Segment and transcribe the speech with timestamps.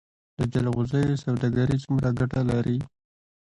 [0.37, 2.77] د جلغوزیو سوداګري څومره ګټه لري؟